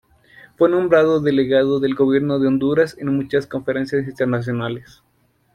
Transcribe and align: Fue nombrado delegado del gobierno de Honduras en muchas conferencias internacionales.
Fue 0.57 0.67
nombrado 0.67 1.19
delegado 1.21 1.79
del 1.79 1.93
gobierno 1.93 2.39
de 2.39 2.47
Honduras 2.47 2.97
en 2.97 3.15
muchas 3.15 3.45
conferencias 3.45 4.07
internacionales. 4.07 5.03